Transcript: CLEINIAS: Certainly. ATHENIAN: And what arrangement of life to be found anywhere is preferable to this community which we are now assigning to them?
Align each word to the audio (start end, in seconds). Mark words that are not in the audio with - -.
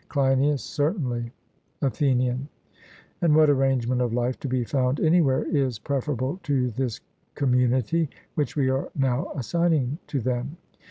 CLEINIAS: 0.09 0.63
Certainly. 0.63 1.31
ATHENIAN: 1.83 2.49
And 3.21 3.35
what 3.35 3.51
arrangement 3.51 4.01
of 4.01 4.13
life 4.15 4.39
to 4.39 4.47
be 4.47 4.63
found 4.63 4.99
anywhere 4.99 5.43
is 5.55 5.77
preferable 5.77 6.39
to 6.41 6.71
this 6.71 7.01
community 7.35 8.09
which 8.33 8.55
we 8.55 8.67
are 8.67 8.89
now 8.95 9.31
assigning 9.35 9.99
to 10.07 10.19
them? 10.19 10.57